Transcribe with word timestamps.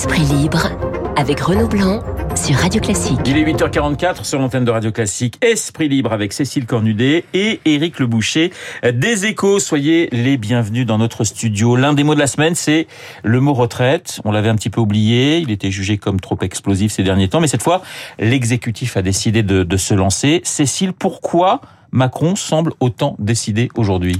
Esprit 0.00 0.24
libre 0.24 0.70
avec 1.14 1.40
Renaud 1.40 1.68
Blanc 1.68 2.02
sur 2.34 2.56
Radio 2.56 2.80
Classique. 2.80 3.20
Il 3.26 3.36
est 3.36 3.44
8h44 3.44 4.24
sur 4.24 4.38
l'antenne 4.38 4.64
de 4.64 4.70
Radio 4.70 4.90
Classique. 4.90 5.36
Esprit 5.44 5.90
libre 5.90 6.14
avec 6.14 6.32
Cécile 6.32 6.64
Cornudet 6.64 7.26
et 7.34 7.60
Éric 7.66 7.98
Le 7.98 8.06
Boucher 8.06 8.50
des 8.82 9.26
Échos. 9.26 9.58
Soyez 9.58 10.08
les 10.10 10.38
bienvenus 10.38 10.86
dans 10.86 10.96
notre 10.96 11.24
studio. 11.24 11.76
L'un 11.76 11.92
des 11.92 12.02
mots 12.02 12.14
de 12.14 12.18
la 12.18 12.28
semaine, 12.28 12.54
c'est 12.54 12.86
le 13.24 13.40
mot 13.40 13.52
retraite. 13.52 14.22
On 14.24 14.32
l'avait 14.32 14.48
un 14.48 14.56
petit 14.56 14.70
peu 14.70 14.80
oublié. 14.80 15.36
Il 15.36 15.50
était 15.50 15.70
jugé 15.70 15.98
comme 15.98 16.18
trop 16.18 16.38
explosif 16.40 16.92
ces 16.92 17.02
derniers 17.02 17.28
temps. 17.28 17.42
Mais 17.42 17.46
cette 17.46 17.62
fois, 17.62 17.82
l'exécutif 18.18 18.96
a 18.96 19.02
décidé 19.02 19.42
de, 19.42 19.76
se 19.76 19.92
lancer. 19.92 20.40
Cécile, 20.44 20.94
pourquoi 20.94 21.60
Macron 21.92 22.36
semble 22.36 22.72
autant 22.80 23.16
décidé 23.18 23.68
aujourd'hui? 23.74 24.18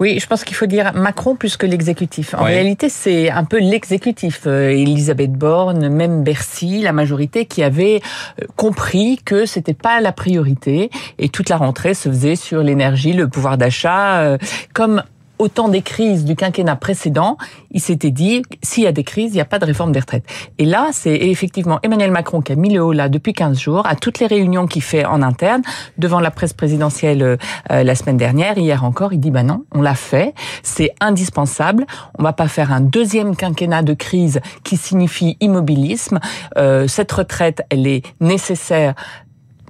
Oui, 0.00 0.18
je 0.18 0.26
pense 0.26 0.44
qu'il 0.44 0.56
faut 0.56 0.66
dire 0.66 0.92
Macron 0.94 1.36
plus 1.36 1.58
que 1.58 1.66
l'exécutif. 1.66 2.34
En 2.34 2.44
réalité, 2.44 2.88
c'est 2.88 3.30
un 3.30 3.44
peu 3.44 3.58
l'exécutif. 3.58 4.44
Euh, 4.46 4.70
Elisabeth 4.70 5.32
Borne, 5.32 5.90
même 5.90 6.24
Bercy, 6.24 6.80
la 6.80 6.92
majorité 6.92 7.44
qui 7.44 7.62
avait 7.62 8.00
euh, 8.40 8.46
compris 8.56 9.20
que 9.22 9.44
c'était 9.44 9.74
pas 9.74 10.00
la 10.00 10.12
priorité 10.12 10.90
et 11.18 11.28
toute 11.28 11.50
la 11.50 11.58
rentrée 11.58 11.92
se 11.92 12.08
faisait 12.08 12.36
sur 12.36 12.62
l'énergie, 12.62 13.12
le 13.12 13.28
pouvoir 13.28 13.58
d'achat, 13.58 14.20
euh, 14.20 14.38
comme 14.72 15.02
au 15.40 15.48
temps 15.48 15.68
des 15.68 15.80
crises 15.80 16.24
du 16.24 16.36
quinquennat 16.36 16.76
précédent, 16.76 17.38
il 17.70 17.80
s'était 17.80 18.10
dit, 18.10 18.42
s'il 18.62 18.84
y 18.84 18.86
a 18.86 18.92
des 18.92 19.04
crises, 19.04 19.32
il 19.32 19.36
n'y 19.36 19.40
a 19.40 19.46
pas 19.46 19.58
de 19.58 19.64
réforme 19.64 19.90
des 19.90 20.00
retraites. 20.00 20.24
Et 20.58 20.66
là, 20.66 20.90
c'est 20.92 21.14
effectivement 21.14 21.78
Emmanuel 21.82 22.10
Macron 22.10 22.42
qui 22.42 22.52
a 22.52 22.56
mis 22.56 22.72
le 22.72 22.82
haut 22.82 22.92
là 22.92 23.08
depuis 23.08 23.32
15 23.32 23.58
jours, 23.58 23.86
à 23.86 23.96
toutes 23.96 24.18
les 24.18 24.26
réunions 24.26 24.66
qu'il 24.66 24.82
fait 24.82 25.06
en 25.06 25.22
interne, 25.22 25.62
devant 25.96 26.20
la 26.20 26.30
presse 26.30 26.52
présidentielle 26.52 27.22
euh, 27.22 27.36
la 27.70 27.94
semaine 27.94 28.18
dernière, 28.18 28.58
hier 28.58 28.84
encore, 28.84 29.14
il 29.14 29.20
dit, 29.20 29.30
bah 29.30 29.42
non, 29.42 29.64
on 29.72 29.80
l'a 29.80 29.94
fait, 29.94 30.34
c'est 30.62 30.92
indispensable, 31.00 31.86
on 32.18 32.22
va 32.22 32.34
pas 32.34 32.48
faire 32.48 32.70
un 32.70 32.82
deuxième 32.82 33.34
quinquennat 33.34 33.82
de 33.82 33.94
crise 33.94 34.40
qui 34.62 34.76
signifie 34.76 35.38
immobilisme. 35.40 36.20
Euh, 36.58 36.86
cette 36.86 37.10
retraite, 37.12 37.62
elle 37.70 37.86
est 37.86 38.02
nécessaire 38.20 38.94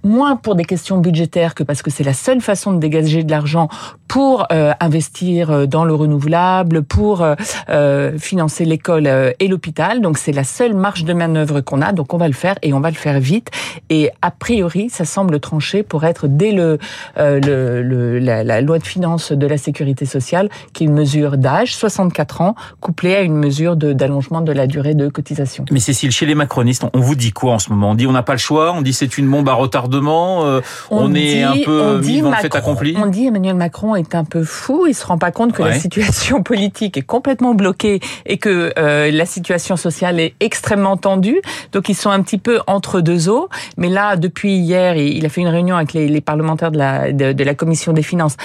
moins 0.02 0.36
pour 0.36 0.54
des 0.54 0.64
questions 0.64 0.98
budgétaires 0.98 1.54
que 1.54 1.62
parce 1.62 1.82
que 1.82 1.90
c'est 1.90 2.04
la 2.04 2.12
seule 2.12 2.40
façon 2.40 2.72
de 2.72 2.78
dégager 2.78 3.24
de 3.24 3.30
l'argent 3.30 3.68
pour 4.10 4.46
euh, 4.50 4.72
investir 4.80 5.52
euh, 5.52 5.66
dans 5.66 5.84
le 5.84 5.94
renouvelable, 5.94 6.82
pour 6.82 7.22
euh, 7.22 8.18
financer 8.18 8.64
l'école 8.64 9.06
et 9.38 9.46
l'hôpital. 9.46 10.00
Donc 10.00 10.18
c'est 10.18 10.32
la 10.32 10.42
seule 10.42 10.74
marge 10.74 11.04
de 11.04 11.12
manœuvre 11.12 11.60
qu'on 11.60 11.80
a. 11.80 11.92
Donc 11.92 12.12
on 12.12 12.16
va 12.16 12.26
le 12.26 12.34
faire 12.34 12.56
et 12.62 12.72
on 12.72 12.80
va 12.80 12.90
le 12.90 12.96
faire 12.96 13.20
vite. 13.20 13.52
Et 13.88 14.10
a 14.20 14.32
priori, 14.32 14.90
ça 14.90 15.04
semble 15.04 15.38
tranché 15.38 15.84
pour 15.84 16.02
être 16.02 16.26
dès 16.26 16.50
le, 16.50 16.78
le, 17.16 18.18
la, 18.18 18.42
la, 18.42 18.60
loi 18.60 18.80
de 18.80 18.84
finances 18.84 19.30
de 19.30 19.46
la 19.46 19.58
sécurité 19.58 20.06
sociale, 20.06 20.48
qui 20.72 20.82
est 20.82 20.86
une 20.88 20.92
mesure 20.92 21.36
d'âge, 21.36 21.76
64 21.76 22.40
ans, 22.40 22.56
couplée 22.80 23.14
à 23.14 23.20
une 23.20 23.36
mesure 23.36 23.76
d'allongement 23.76 24.40
de, 24.40 24.50
la 24.50 24.66
durée 24.66 24.94
de 24.94 25.08
cotisation. 25.08 25.64
Mais 25.70 25.78
Cécile, 25.78 26.10
chez 26.10 26.26
les 26.26 26.34
macronistes, 26.34 26.84
on 26.92 27.00
vous 27.00 27.14
dit 27.14 27.30
quoi 27.30 27.52
en 27.52 27.58
ce 27.60 27.70
moment? 27.70 27.90
On 27.90 27.94
dit 27.94 28.08
on 28.08 28.12
n'a 28.12 28.24
pas 28.24 28.34
le 28.34 28.38
choix, 28.38 28.72
on 28.72 28.82
dit 28.82 28.92
c'est 28.92 29.18
une 29.18 29.30
bombe 29.30 29.48
à 29.48 29.54
retardement, 29.54 30.60
on, 30.90 31.14
est 31.14 31.44
un 31.44 31.54
peu 31.64 32.00
mis 32.00 32.22
dans 32.22 32.30
le 32.30 32.36
fait 32.36 32.56
accompli. 32.56 32.96
On 33.00 33.06
dit 33.06 33.26
Emmanuel 33.26 33.54
Macron 33.54 33.99
est 34.00 34.14
un 34.14 34.24
peu 34.24 34.44
fou. 34.44 34.86
Il 34.86 34.94
se 34.94 35.06
rend 35.06 35.18
pas 35.18 35.30
compte 35.30 35.52
que 35.52 35.62
la 35.62 35.78
situation 35.78 36.42
politique 36.50 36.96
est 36.96 37.02
complètement 37.02 37.54
bloquée 37.54 38.00
et 38.26 38.38
que 38.38 38.72
euh, 38.78 39.10
la 39.10 39.26
situation 39.26 39.76
sociale 39.76 40.20
est 40.20 40.34
extrêmement 40.40 40.96
tendue. 40.96 41.40
Donc 41.72 41.88
ils 41.88 41.94
sont 41.94 42.10
un 42.10 42.22
petit 42.22 42.38
peu 42.38 42.60
entre 42.66 43.00
deux 43.00 43.28
eaux. 43.28 43.48
Mais 43.76 43.88
là, 43.88 44.16
depuis 44.16 44.56
hier, 44.56 44.96
il 44.96 45.24
a 45.24 45.28
fait 45.28 45.40
une 45.40 45.48
réunion 45.48 45.76
avec 45.76 45.92
les, 45.92 46.20
parlementaires 46.20 46.70
de 46.70 46.78
la, 46.78 47.12
de, 47.12 47.44
la 47.44 47.54
commission 47.54 47.92
des 47.92 48.02
finances. 48.02 48.36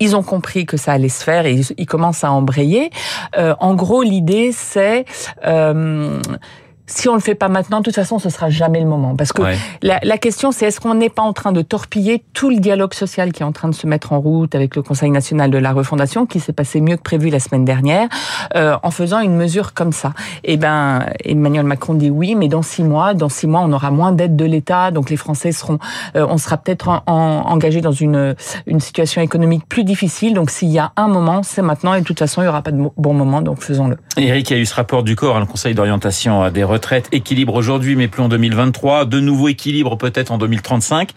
Ils 0.00 0.14
ont 0.16 0.22
compris 0.22 0.66
que 0.66 0.76
ça 0.76 0.92
allait 0.92 1.08
se 1.08 1.24
faire 1.24 1.46
et 1.46 1.60
ils, 1.76 1.86
commencent 1.86 2.24
à 2.24 2.32
embrayer. 2.32 2.90
Euh, 3.36 3.54
en 3.60 3.74
gros, 3.74 4.02
l'idée 4.02 4.50
c'est 4.52 5.04
euh, 5.46 6.20
si 6.86 7.08
on 7.08 7.14
le 7.14 7.20
fait 7.20 7.34
pas 7.34 7.48
maintenant, 7.48 7.78
de 7.78 7.84
toute 7.84 7.94
façon, 7.94 8.18
ce 8.18 8.28
sera 8.28 8.50
jamais 8.50 8.80
le 8.80 8.86
moment. 8.86 9.16
Parce 9.16 9.32
que 9.32 9.42
la, 9.82 10.00
la, 10.02 10.18
question, 10.18 10.52
c'est 10.52 10.66
est-ce 10.66 10.80
qu'on 10.80 10.94
n'est 10.94 11.08
pas 11.08 11.22
en 11.22 11.32
train 11.32 11.52
de 11.52 11.62
torpiller 11.62 12.22
tout 12.34 12.50
le 12.50 12.58
dialogue 12.58 12.92
social 12.92 13.32
qui 13.32 13.42
est 13.42 13.46
en 13.46 13.52
train 13.52 13.68
de 13.68 13.74
se 13.74 13.86
mettre 13.86 14.12
en 14.12 14.20
route 14.20 14.54
avec 14.54 14.76
le 14.76 14.82
Conseil 14.82 15.10
national 15.10 15.50
de 15.50 15.58
la 15.58 15.72
refondation, 15.72 16.26
qui 16.26 16.40
s'est 16.40 16.52
passé 16.52 16.80
mieux 16.80 16.96
que 16.96 17.02
prévu 17.02 17.30
la 17.30 17.40
semaine 17.40 17.64
dernière, 17.64 18.08
euh, 18.54 18.76
en 18.82 18.90
faisant 18.90 19.20
une 19.20 19.34
mesure 19.34 19.72
comme 19.72 19.92
ça? 19.92 20.12
Eh 20.44 20.56
ben, 20.56 21.06
Emmanuel 21.24 21.64
Macron 21.64 21.94
dit 21.94 22.10
oui, 22.10 22.34
mais 22.34 22.48
dans 22.48 22.62
six 22.62 22.82
mois, 22.82 23.14
dans 23.14 23.30
six 23.30 23.46
mois, 23.46 23.62
on 23.62 23.72
aura 23.72 23.90
moins 23.90 24.12
d'aide 24.12 24.36
de 24.36 24.44
l'État, 24.44 24.90
donc 24.90 25.08
les 25.08 25.16
Français 25.16 25.52
seront, 25.52 25.78
euh, 26.16 26.26
on 26.28 26.36
sera 26.36 26.58
peut-être 26.58 26.88
en, 26.88 27.02
engagé 27.06 27.80
dans 27.80 27.92
une 27.92 28.34
une 28.66 28.80
situation 28.80 29.22
économique 29.22 29.66
plus 29.68 29.84
difficile. 29.84 30.34
Donc 30.34 30.50
s'il 30.50 30.70
y 30.70 30.78
a 30.78 30.92
un 30.96 31.08
moment, 31.08 31.42
c'est 31.42 31.62
maintenant, 31.62 31.94
et 31.94 32.00
de 32.00 32.04
toute 32.04 32.18
façon, 32.18 32.42
il 32.42 32.44
y 32.44 32.48
aura 32.48 32.62
pas 32.62 32.72
de 32.72 32.82
bon 32.96 33.14
moment, 33.14 33.42
donc 33.42 33.60
faisons-le. 33.60 33.96
Eric, 34.16 34.50
il 34.50 34.56
y 34.56 34.58
a 34.58 34.62
eu 34.62 34.66
ce 34.66 34.74
rapport 34.74 35.02
du 35.02 35.16
corps, 35.16 35.36
hein, 35.36 35.40
le 35.40 35.46
Conseil 35.46 35.74
d'orientation 35.74 36.50
des 36.50 36.64
retraite, 36.74 37.08
équilibre 37.12 37.54
aujourd'hui, 37.54 37.96
mais 37.96 38.08
plus 38.08 38.22
en 38.22 38.28
2023, 38.28 39.04
de 39.04 39.20
nouveau 39.20 39.48
équilibre 39.48 39.96
peut-être 39.96 40.32
en 40.32 40.38
2035. 40.38 41.10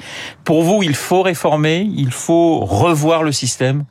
Pour 0.44 0.64
vous, 0.64 0.84
il 0.84 0.96
faut 0.96 1.24
réformer, 1.24 1.90
il 1.96 2.12
faut 2.12 2.60
revoir 2.60 3.24
le 3.24 3.32
système? 3.32 3.86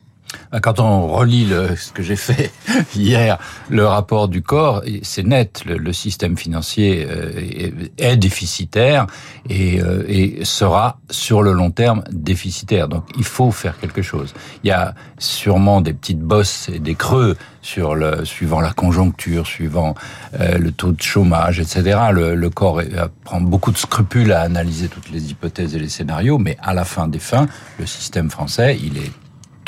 Quand 0.61 0.79
on 0.79 1.07
relit 1.07 1.45
le, 1.45 1.75
ce 1.75 1.91
que 1.91 2.03
j'ai 2.03 2.15
fait 2.15 2.51
hier, 2.95 3.37
le 3.69 3.85
rapport 3.85 4.27
du 4.27 4.41
corps, 4.41 4.83
c'est 5.03 5.25
net. 5.25 5.63
Le, 5.65 5.93
système 5.93 6.37
financier 6.37 7.07
euh, 7.09 7.87
est, 7.97 8.17
déficitaire 8.17 9.07
et, 9.49 9.81
euh, 9.81 10.03
et, 10.07 10.45
sera 10.45 10.99
sur 11.09 11.41
le 11.41 11.53
long 11.53 11.71
terme 11.71 12.03
déficitaire. 12.11 12.87
Donc 12.87 13.03
il 13.17 13.23
faut 13.23 13.51
faire 13.51 13.79
quelque 13.79 14.01
chose. 14.01 14.33
Il 14.63 14.67
y 14.67 14.71
a 14.71 14.93
sûrement 15.17 15.81
des 15.81 15.93
petites 15.93 16.19
bosses 16.19 16.69
et 16.69 16.79
des 16.79 16.95
creux 16.95 17.35
sur 17.61 17.95
le 17.95 18.25
suivant 18.25 18.61
la 18.61 18.71
conjoncture, 18.71 19.47
suivant 19.47 19.95
euh, 20.39 20.57
le 20.57 20.71
taux 20.71 20.91
de 20.91 21.01
chômage, 21.01 21.59
etc. 21.59 21.99
Le, 22.11 22.35
le 22.35 22.49
corps 22.49 22.81
prend 23.23 23.41
beaucoup 23.41 23.71
de 23.71 23.77
scrupules 23.77 24.31
à 24.31 24.41
analyser 24.41 24.87
toutes 24.87 25.09
les 25.09 25.31
hypothèses 25.31 25.75
et 25.75 25.79
les 25.79 25.89
scénarios, 25.89 26.37
mais 26.37 26.57
à 26.61 26.73
la 26.73 26.85
fin 26.85 27.07
des 27.07 27.19
fins, 27.19 27.47
le 27.79 27.85
système 27.85 28.29
français, 28.29 28.77
il 28.81 28.97
est 28.97 29.11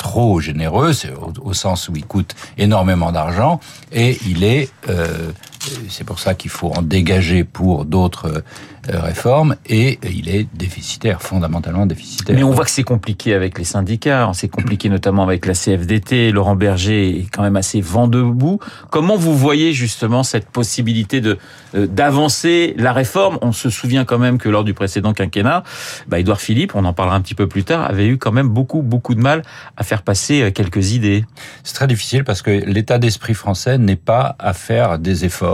trop 0.00 0.40
généreux, 0.40 0.92
au, 1.42 1.52
sens 1.52 1.88
où 1.90 1.92
il 1.94 2.06
coûte 2.06 2.34
énormément 2.56 3.12
d'argent, 3.12 3.60
et 3.92 4.18
il 4.26 4.44
est, 4.44 4.70
euh, 4.88 5.30
c'est 5.88 6.04
pour 6.04 6.18
ça 6.18 6.34
qu'il 6.34 6.50
faut 6.50 6.68
en 6.68 6.82
dégager 6.82 7.44
pour 7.44 7.84
d'autres 7.84 8.42
euh, 8.88 8.98
réformes 8.98 9.56
et 9.66 9.98
il 10.02 10.28
est 10.30 10.48
déficitaire, 10.54 11.20
fondamentalement 11.20 11.84
déficitaire. 11.84 12.34
Mais 12.34 12.42
on 12.42 12.50
voit 12.50 12.64
que 12.64 12.70
c'est 12.70 12.82
compliqué 12.82 13.34
avec 13.34 13.58
les 13.58 13.64
syndicats, 13.64 14.30
c'est 14.32 14.48
compliqué 14.48 14.88
notamment 14.88 15.22
avec 15.22 15.44
la 15.44 15.52
CFDT. 15.52 16.32
Laurent 16.32 16.56
Berger 16.56 17.20
est 17.20 17.26
quand 17.30 17.42
même 17.42 17.56
assez 17.56 17.82
vent 17.82 18.08
debout. 18.08 18.58
Comment 18.90 19.16
vous 19.16 19.36
voyez 19.36 19.74
justement 19.74 20.22
cette 20.22 20.48
possibilité 20.48 21.20
de 21.20 21.38
euh, 21.74 21.86
d'avancer 21.86 22.74
la 22.78 22.94
réforme? 22.94 23.38
On 23.42 23.52
se 23.52 23.68
souvient 23.68 24.06
quand 24.06 24.18
même 24.18 24.38
que 24.38 24.48
lors 24.48 24.64
du 24.64 24.72
précédent 24.72 25.12
quinquennat, 25.12 25.62
bah, 26.08 26.18
Édouard 26.18 26.40
Philippe, 26.40 26.74
on 26.74 26.86
en 26.86 26.94
parlera 26.94 27.16
un 27.16 27.20
petit 27.20 27.34
peu 27.34 27.48
plus 27.48 27.64
tard, 27.64 27.84
avait 27.84 28.06
eu 28.06 28.16
quand 28.16 28.32
même 28.32 28.48
beaucoup 28.48 28.80
beaucoup 28.80 29.14
de 29.14 29.20
mal 29.20 29.42
à 29.76 29.84
faire 29.84 30.02
passer 30.02 30.40
euh, 30.40 30.50
quelques 30.50 30.92
idées. 30.92 31.26
C'est 31.64 31.74
très 31.74 31.86
difficile 31.86 32.24
parce 32.24 32.40
que 32.40 32.50
l'état 32.50 32.98
d'esprit 32.98 33.34
français 33.34 33.76
n'est 33.76 33.96
pas 33.96 34.36
à 34.38 34.54
faire 34.54 34.98
des 34.98 35.26
efforts 35.26 35.49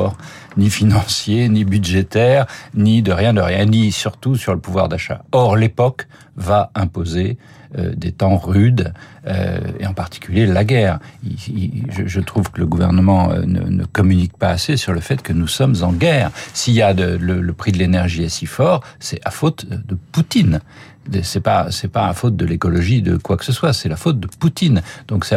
ni 0.57 0.71
financiers, 0.71 1.49
ni 1.49 1.65
budgétaires, 1.65 2.47
ni 2.75 3.03
de 3.03 3.13
rien 3.13 3.35
de 3.35 3.41
rien, 3.41 3.65
ni 3.67 3.93
surtout 3.93 4.37
sur 4.37 4.55
le 4.55 4.61
pouvoir 4.61 4.89
d'achat. 4.89 5.23
Or, 5.33 5.57
l'époque 5.57 6.07
va 6.37 6.71
imposer 6.75 7.39
euh, 7.79 7.95
des 7.97 8.13
temps 8.13 8.37
rudes, 8.37 8.93
euh, 9.27 9.59
et 9.81 9.87
en 9.87 9.93
particulier 9.93 10.47
la 10.47 10.65
guerre. 10.65 10.99
je, 11.25 12.21
trouve 12.21 12.51
que 12.51 12.61
le 12.61 12.67
gouvernement 12.67 13.33
euh, 13.33 13.43
ne, 13.45 13.85
communique 13.85 14.37
pas 14.37 14.51
assez 14.51 14.77
sur 14.77 14.93
le 14.93 15.01
fait 15.01 15.21
que 15.21 15.33
nous 15.33 15.49
sommes 15.49 15.75
en 15.83 15.93
guerre. 15.93 16.31
S'il 16.55 16.75
y 16.75 16.83
a 16.83 16.93
le, 16.93 17.53
prix 17.53 17.73
de 17.73 17.79
l'énergie 17.79 18.23
est 18.23 18.29
si 18.29 18.47
fort, 18.47 18.83
c'est 19.01 19.21
à 19.25 19.31
faute 19.31 19.67
de 19.69 19.97
Poutine 20.13 20.61
c'est 21.23 21.41
pas 21.41 21.71
c'est 21.71 21.89
pas 21.89 22.09
à 22.09 22.15
faute 22.15 22.37
de 22.37 22.45
l'écologie 22.45 23.01
de 23.01 23.17
quoi 23.17 23.37
que 23.37 23.45
ce 23.45 23.53
soit, 23.53 23.73
c'est 23.73 23.89
la 23.89 23.97
faute 23.97 24.19
de 24.19 24.27
Poutine. 24.27 24.83
Donc 25.09 25.25
c'est 25.25 25.37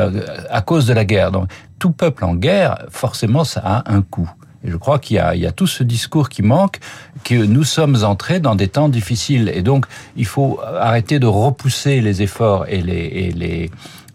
à, 0.49 0.61
cause 0.61 0.87
de 0.87 0.93
la 0.93 1.05
guerre. 1.05 1.31
Donc 1.31 1.49
tout 1.77 1.91
peuple 1.91 2.25
en 2.25 2.35
guerre, 2.35 2.85
forcément, 2.89 3.43
ça 3.43 3.61
a 3.63 3.93
un 3.93 4.01
coût. 4.01 4.29
Je 4.63 4.75
crois 4.75 4.99
qu'il 4.99 5.15
y 5.17 5.39
y 5.39 5.45
a 5.45 5.51
tout 5.51 5.67
ce 5.67 5.83
discours 5.83 6.29
qui 6.29 6.41
manque, 6.41 6.79
que 7.23 7.35
nous 7.35 7.63
sommes 7.63 8.03
entrés 8.03 8.39
dans 8.39 8.55
des 8.55 8.67
temps 8.67 8.89
difficiles. 8.89 9.51
Et 9.53 9.61
donc, 9.61 9.85
il 10.15 10.25
faut 10.25 10.59
arrêter 10.63 11.19
de 11.19 11.27
repousser 11.27 12.01
les 12.01 12.21
efforts 12.21 12.65
et 12.67 12.81
les, 12.81 12.93
et 12.93 13.31
les, 13.31 13.71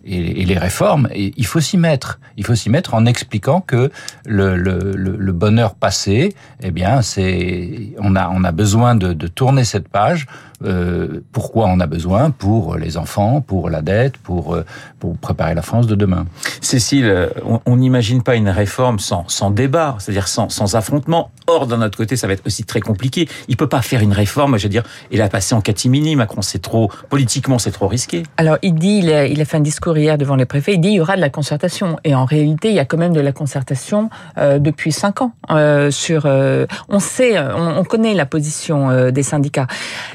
et, 0.06 0.44
les 0.44 0.58
réformes, 0.58 1.08
il 1.14 1.46
faut 1.46 1.60
s'y 1.60 1.78
mettre. 1.78 2.18
Il 2.36 2.44
faut 2.44 2.54
s'y 2.54 2.68
mettre 2.68 2.94
en 2.94 3.06
expliquant 3.06 3.60
que 3.60 3.90
le, 4.26 4.56
le, 4.56 4.92
le, 4.96 5.32
bonheur 5.32 5.74
passé, 5.74 6.34
eh 6.62 6.70
bien, 6.70 7.00
on 7.98 8.16
a 8.16 8.28
on 8.28 8.44
a 8.44 8.52
besoin 8.52 8.94
de, 8.96 9.12
de 9.12 9.26
tourner 9.26 9.64
cette 9.64 9.88
page 9.88 10.26
euh, 10.62 11.20
pourquoi 11.32 11.66
on 11.66 11.80
a 11.80 11.86
besoin 11.86 12.30
pour 12.30 12.76
les 12.76 12.96
enfants, 12.96 13.40
pour 13.40 13.70
la 13.70 13.82
dette, 13.82 14.16
pour, 14.18 14.54
euh, 14.54 14.64
pour 15.00 15.16
préparer 15.16 15.54
la 15.54 15.62
France 15.62 15.86
de 15.86 15.94
demain? 15.94 16.26
Cécile, 16.60 17.30
on 17.66 17.76
n'imagine 17.76 18.22
pas 18.22 18.36
une 18.36 18.48
réforme 18.48 18.98
sans, 18.98 19.24
sans 19.28 19.50
débat, 19.50 19.96
c'est-à-dire 19.98 20.28
sans, 20.28 20.48
sans 20.48 20.76
affrontement. 20.76 21.30
Or, 21.46 21.66
d'un 21.66 21.82
autre 21.82 21.96
côté, 21.96 22.16
ça 22.16 22.26
va 22.26 22.32
être 22.32 22.46
aussi 22.46 22.64
très 22.64 22.80
compliqué. 22.80 23.28
Il 23.48 23.56
peut 23.56 23.68
pas 23.68 23.82
faire 23.82 24.00
une 24.00 24.12
réforme, 24.12 24.56
je 24.56 24.64
veux 24.64 24.70
dire, 24.70 24.84
et 25.10 25.16
la 25.16 25.28
passer 25.28 25.54
en 25.54 25.60
catimini. 25.60 26.16
Macron, 26.16 26.42
c'est 26.42 26.62
trop, 26.62 26.90
politiquement, 27.10 27.58
c'est 27.58 27.70
trop 27.70 27.86
risqué. 27.86 28.22
Alors, 28.36 28.56
il 28.62 28.74
dit, 28.74 29.00
il 29.02 29.12
a, 29.12 29.26
il 29.26 29.40
a, 29.40 29.44
fait 29.44 29.58
un 29.58 29.60
discours 29.60 29.96
hier 29.98 30.16
devant 30.16 30.36
les 30.36 30.46
préfets, 30.46 30.74
il 30.74 30.80
dit 30.80 30.88
il 30.88 30.94
y 30.94 31.00
aura 31.00 31.16
de 31.16 31.20
la 31.20 31.30
concertation. 31.30 31.98
Et 32.04 32.14
en 32.14 32.24
réalité, 32.24 32.70
il 32.70 32.74
y 32.74 32.78
a 32.78 32.84
quand 32.84 32.96
même 32.96 33.12
de 33.12 33.20
la 33.20 33.32
concertation 33.32 34.08
euh, 34.38 34.58
depuis 34.58 34.92
cinq 34.92 35.20
ans. 35.20 35.32
Euh, 35.50 35.90
sur, 35.90 36.22
euh, 36.26 36.66
on 36.88 36.98
sait, 36.98 37.38
on, 37.38 37.78
on, 37.78 37.84
connaît 37.84 38.14
la 38.14 38.26
position 38.26 39.10
des 39.10 39.22
syndicats. 39.22 39.66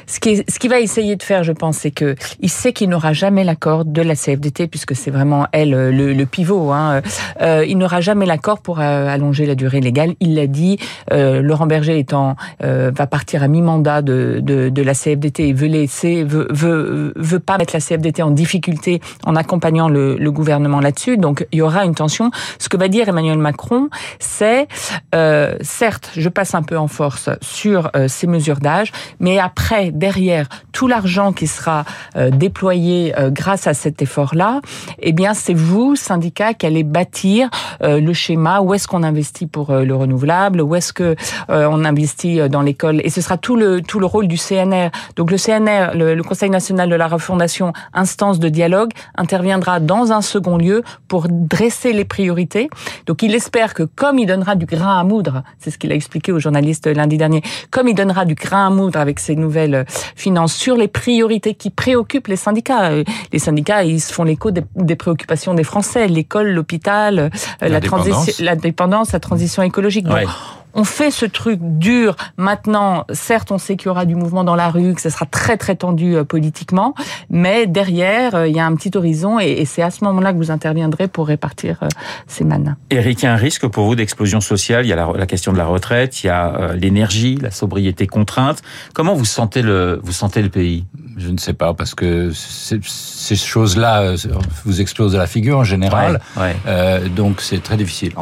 Ce 0.08 0.20
qui, 0.20 0.29
ce 0.36 0.60
qui 0.60 0.68
va 0.68 0.80
essayer 0.80 1.16
de 1.16 1.24
faire, 1.24 1.44
je 1.44 1.52
pense, 1.52 1.78
c'est 1.78 1.92
que 1.92 2.16
il 2.40 2.50
sait 2.50 2.74
qu'il 2.74 2.90
n'aura 2.90 3.14
jamais 3.14 3.44
l'accord 3.44 3.86
de 3.86 4.02
la 4.02 4.16
CFDT, 4.16 4.68
puisque 4.68 4.96
c'est 4.96 5.12
vraiment 5.12 5.48
elle 5.52 5.72
le, 5.72 6.14
le 6.14 6.26
pivot. 6.26 6.72
Hein. 6.72 7.02
il 7.42 7.78
n'aura 7.78 8.02
jamais 8.02 8.26
l'accord 8.26 8.60
pour 8.60 8.80
allonger 8.80 9.46
la 9.46 9.56
durée 9.56 9.82
légale. 9.82 10.16
Il 10.20 10.36
l'a 10.36 10.48
dit. 10.48 10.78
Euh, 11.12 11.42
Laurent 11.42 11.68
Berger 11.68 12.00
étant 12.00 12.36
euh, 12.64 12.92
va 12.96 13.08
partir 13.08 13.44
à 13.44 13.48
mi-mandat 13.48 14.02
de, 14.02 14.40
de, 14.42 14.70
de, 14.70 14.82
la 14.82 14.94
CFDT 14.94 15.50
et 15.50 15.54
veut 15.54 15.68
laisser 15.68 16.24
veut, 16.24 16.48
veut, 16.50 17.14
veut 17.16 17.40
pas 17.40 17.58
mettre 17.58 17.74
la 17.74 17.80
CFDT 17.80 18.22
en 18.22 18.32
difficulté 18.32 19.02
en 19.26 19.36
accompagnant 19.36 19.90
le, 19.90 20.16
le 20.18 20.32
gouvernement 20.32 20.80
là-dessus. 20.80 21.18
Donc 21.18 21.48
il 21.52 21.60
y 21.60 21.62
aura 21.62 21.86
une 21.86 21.96
tension. 21.96 22.32
Ce 22.60 22.70
que 22.70 22.78
va 22.78 22.88
dire 22.88 23.10
Emmanuel 23.10 23.38
Macron, 23.38 23.90
c'est 24.20 24.68
euh, 25.16 25.56
certes, 25.62 26.12
je 26.16 26.30
passe 26.30 26.56
un 26.56 26.64
peu 26.64 26.78
en 26.78 26.88
force 26.88 27.30
sur 27.42 27.92
euh, 27.96 28.08
ces 28.08 28.28
mesures 28.28 28.60
d'âge, 28.60 28.92
mais 29.20 29.40
après 29.40 29.92
derrière 29.92 30.19
derrière 30.20 30.50
tout 30.80 30.88
l'argent 30.88 31.34
qui 31.34 31.46
sera 31.46 31.84
euh, 32.16 32.30
déployé 32.30 33.14
euh, 33.20 33.30
grâce 33.32 33.68
à 33.68 33.74
cet 33.74 34.02
effort-là, 34.02 34.62
eh 35.02 35.12
bien 35.12 35.34
c'est 35.34 35.54
vous 35.54 35.98
syndicats 35.98 36.54
qui 36.54 36.66
allez 36.66 36.86
bâtir 36.86 37.50
le 37.82 38.14
schéma 38.14 38.62
où 38.62 38.74
est-ce 38.74 38.88
qu'on 38.88 39.04
investit 39.04 39.46
pour 39.46 39.74
le 39.74 39.96
renouvelable, 39.96 40.62
où 40.62 40.76
est-ce 40.76 40.94
que 40.94 41.16
euh, 41.50 41.68
on 41.70 41.84
investit 41.84 42.48
dans 42.50 42.62
l'école? 42.62 43.02
Et 43.04 43.10
ce 43.10 43.20
sera 43.20 43.38
tout 43.38 43.58
le 43.58 43.82
tout 43.82 44.00
le 44.00 44.06
rôle 44.06 44.28
du 44.28 44.38
CNR. 44.38 44.90
Donc 45.18 45.32
le 45.32 45.38
CNR, 45.38 45.98
le, 45.98 46.16
le, 46.16 46.24
Conseil 46.24 46.50
national 46.50 46.90
de 46.90 46.96
la 46.96 47.08
refondation, 47.08 47.74
instance 47.94 48.40
de 48.40 48.48
dialogue, 48.48 48.92
interviendra 49.18 49.80
dans 49.80 50.14
un 50.14 50.22
second 50.22 50.58
lieu 50.58 50.84
pour 51.08 51.28
dresser 51.30 51.92
les 51.92 52.06
priorités. 52.06 52.70
Donc 53.06 53.24
il 53.24 53.36
espère 53.36 53.74
que 53.74 53.84
comme 53.84 54.20
il 54.20 54.28
donnera 54.28 54.56
du 54.56 54.66
grain 54.66 54.98
à 54.98 55.04
moudre, 55.04 55.44
c'est 55.58 55.72
ce 55.72 55.78
qu'il 55.78 55.92
a 55.92 55.96
expliqué 55.96 56.32
aux 56.32 56.40
journalistes 56.40 56.88
lundi 56.88 57.18
dernier, 57.18 57.42
comme 57.72 57.88
il 57.88 57.96
donnera 57.96 58.24
du 58.26 58.36
grain 58.36 58.68
à 58.68 58.70
moudre 58.70 59.00
avec 59.00 59.20
ces 59.20 59.36
nouvelles 59.36 59.86
finances 60.16 60.58
sur 60.70 60.78
les 60.78 60.88
priorités 60.88 61.56
qui 61.56 61.72
préoccupent 61.72 62.28
les 62.28 62.36
syndicats. 62.36 62.92
Les 63.34 63.40
syndicats, 63.40 63.84
ils 63.84 64.00
se 64.00 64.14
font 64.14 64.24
l'écho 64.24 64.52
des, 64.52 64.62
des, 64.76 64.96
préoccupations 64.96 65.56
des 65.56 65.64
Français, 65.64 66.08
l'école, 66.08 66.52
l'hôpital, 66.52 67.32
la, 67.60 67.82
transition, 67.82 68.46
la 68.46 68.56
dépendance, 68.56 69.12
la 69.12 69.20
transition 69.20 69.64
écologique. 69.64 70.06
Donc, 70.06 70.28
on 70.74 70.84
fait 70.84 71.12
ce 71.12 71.26
truc 71.26 71.60
dur. 71.62 72.16
Maintenant, 72.38 73.06
certes, 73.12 73.52
on 73.52 73.58
sait 73.58 73.76
qu'il 73.76 73.88
y 73.88 73.90
aura 73.90 74.06
du 74.06 74.16
mouvement 74.16 74.44
dans 74.44 74.56
la 74.56 74.70
rue, 74.70 74.94
que 74.94 75.02
ce 75.02 75.10
sera 75.10 75.26
très 75.26 75.58
très 75.58 75.76
tendu 75.76 76.16
euh, 76.16 76.24
politiquement, 76.24 76.94
mais 77.30 77.68
derrière, 77.68 78.36
euh, 78.36 78.48
il 78.48 78.56
y 78.56 78.60
a 78.60 78.66
un 78.66 78.76
petit 78.76 78.96
horizon 78.96 79.40
et, 79.40 79.66
c'est 79.66 79.82
à 79.82 79.92
ce 79.92 80.04
moment-là 80.06 80.34
que 80.34 80.38
vous 80.38 80.52
interviendrez 80.52 81.08
pour 81.08 81.28
répartir 81.28 81.78
euh, 81.84 81.88
ces 82.28 82.44
manas. 82.44 82.76
Eric, 82.90 83.22
il 83.22 83.26
y 83.26 83.28
a 83.28 83.34
un 83.34 83.38
risque 83.38 83.68
pour 83.68 83.86
vous 83.86 83.96
d'explosion 83.96 84.42
sociale. 84.42 84.86
Il 84.86 84.90
y 84.90 84.94
a 84.94 84.96
la, 84.96 85.12
la, 85.16 85.26
question 85.26 85.52
de 85.52 85.58
la 85.58 85.66
retraite, 85.66 86.24
il 86.24 86.28
y 86.28 86.30
a 86.30 86.74
l'énergie, 86.74 87.36
la 87.36 87.52
sobriété 87.52 88.08
contrainte. 88.08 88.62
Comment 88.94 89.14
vous 89.14 89.26
sentez 89.26 89.62
le 89.62 90.00
vous 90.04 90.12
sentez 90.12 90.42
le 90.42 90.50
pays? 90.50 90.86
Je 91.20 91.30
ne 91.30 91.38
sais 91.38 91.54
pas 91.54 91.74
parce 91.74 91.94
que 91.96 92.32
ces 92.34 93.36
choses-là 93.36 94.16
vous 94.64 94.82
explosent 94.82 95.16
à 95.16 95.20
la 95.20 95.28
figure 95.28 95.60
en 95.60 95.64
général. 95.64 96.22
Ouais, 96.38 96.44
ouais. 96.44 96.56
Euh, 96.66 97.10
donc 97.10 97.42
c'est 97.42 97.62
très 97.62 97.76
difficile. 97.76 98.14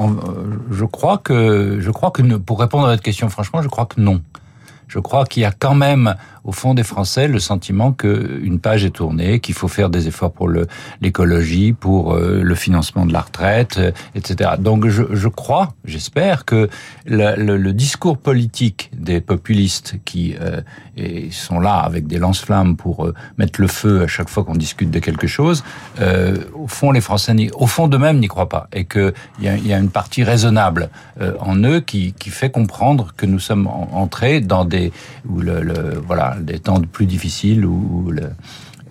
Je 0.72 0.84
crois 0.84 1.20
que 1.20 1.78
je 1.80 1.92
crois 1.92 2.12
que 2.12 2.22
pour 2.38 2.60
répondre 2.60 2.88
à 2.88 2.92
votre 2.92 3.04
question, 3.04 3.30
franchement, 3.30 3.62
je 3.62 3.68
crois 3.68 3.86
que 3.86 4.02
non. 4.02 4.22
Je 4.88 5.00
crois 5.00 5.26
qu'il 5.26 5.44
y 5.44 5.46
a 5.46 5.52
quand 5.52 5.76
même 5.76 6.16
au 6.48 6.54
fond 6.54 6.74
des 6.74 6.84
Français 6.84 7.28
le 7.28 7.40
sentiment 7.40 7.92
qu'une 7.92 8.60
page 8.60 8.86
est 8.86 8.96
tournée, 8.96 9.40
qu'il 9.42 9.54
faut 9.54 9.68
faire 9.68 9.90
des 9.90 10.08
efforts 10.08 10.32
pour 10.32 10.50
l'écologie, 11.02 11.74
pour 11.74 12.14
euh, 12.14 12.42
le 12.42 12.56
financement 12.56 13.06
de 13.06 13.12
la 13.12 13.22
retraite, 13.22 13.78
euh, 13.78 13.92
etc. 14.16 14.52
Donc 14.58 14.88
je, 14.88 15.04
je 15.12 15.28
crois, 15.28 15.74
j'espère 15.84 16.46
que 16.46 16.70
le, 17.06 17.36
le, 17.36 17.58
le, 17.58 17.74
discours 17.74 18.18
politique 18.18 18.90
des 18.98 19.20
populistes 19.20 19.96
qui 20.06 20.36
euh, 20.40 20.62
sont 21.32 21.60
là 21.60 21.76
avec 21.76 22.08
des 22.08 22.18
lance-flammes 22.18 22.78
pour 22.78 23.06
euh, 23.06 23.14
mettre 23.38 23.60
le 23.60 23.68
feu 23.68 24.04
à 24.04 24.08
chaque 24.08 24.30
fois 24.30 24.46
qu'on 24.46 24.56
discute 24.56 24.90
de 24.90 25.00
quelque 25.00 25.28
chose, 25.28 25.64
au 26.54 26.68
fond 26.68 26.92
les 26.92 27.02
Français, 27.02 27.36
au 27.56 27.68
fond 27.68 27.90
d'eux-mêmes 27.90 28.20
n'y 28.20 28.28
croient 28.30 28.48
pas 28.48 28.70
et 28.72 28.86
qu'il 28.86 29.14
y, 29.42 29.50
a, 29.50 29.58
y 29.58 29.74
a 29.74 29.78
une 29.78 29.90
partie 29.90 30.24
raisonnable 30.24 30.90
en 31.40 31.58
eux 31.64 31.82
qui, 31.82 32.14
qui 32.14 32.30
fait 32.30 32.50
comprendre 32.50 33.14
que 33.18 33.26
nous 33.26 33.40
sommes 33.40 33.68
entrés 33.68 34.40
dans 34.40 34.64
des 34.64 34.94
où 35.28 35.42
le, 35.42 35.62
le 35.62 36.02
voilà 36.06 36.37
des 36.42 36.60
temps 36.60 36.82
plus 36.82 37.06
difficiles 37.06 37.66
où 37.66 38.12